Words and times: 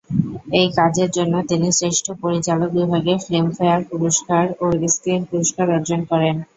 এই 0.53 0.67
কাজের 0.77 1.09
জন্য 1.17 1.33
তিনি 1.49 1.67
শ্রেষ্ঠ 1.71 2.05
পরিচালক 2.23 2.69
বিভাগে 2.77 3.13
ফিল্মফেয়ার 3.25 3.81
পুরস্কার 3.91 4.43
ও 4.59 4.65
স্ক্রিন 4.93 5.21
পুরস্কার 5.29 5.65
অর্জন 5.75 5.99
করেন। 6.11 6.35